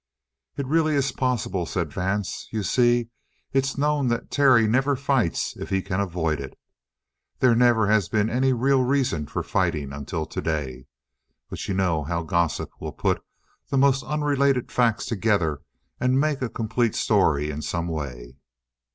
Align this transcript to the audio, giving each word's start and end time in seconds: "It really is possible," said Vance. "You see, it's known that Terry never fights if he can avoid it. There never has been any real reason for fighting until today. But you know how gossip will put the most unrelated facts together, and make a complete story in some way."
"It 0.57 0.65
really 0.65 0.95
is 0.95 1.11
possible," 1.11 1.67
said 1.67 1.93
Vance. 1.93 2.47
"You 2.49 2.63
see, 2.63 3.09
it's 3.53 3.77
known 3.77 4.07
that 4.07 4.31
Terry 4.31 4.65
never 4.65 4.95
fights 4.95 5.55
if 5.57 5.69
he 5.69 5.83
can 5.83 5.99
avoid 5.99 6.39
it. 6.41 6.57
There 7.37 7.53
never 7.53 7.85
has 7.85 8.09
been 8.09 8.27
any 8.27 8.51
real 8.51 8.83
reason 8.83 9.27
for 9.27 9.43
fighting 9.43 9.93
until 9.93 10.25
today. 10.25 10.87
But 11.51 11.67
you 11.67 11.75
know 11.75 12.03
how 12.03 12.23
gossip 12.23 12.71
will 12.79 12.93
put 12.93 13.23
the 13.69 13.77
most 13.77 14.03
unrelated 14.03 14.71
facts 14.71 15.05
together, 15.05 15.61
and 15.99 16.19
make 16.19 16.41
a 16.41 16.49
complete 16.49 16.95
story 16.95 17.51
in 17.51 17.61
some 17.61 17.87
way." 17.87 18.37